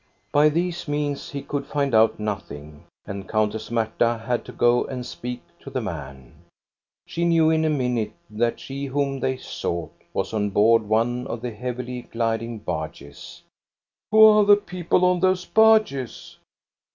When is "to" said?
4.45-4.51, 5.59-5.69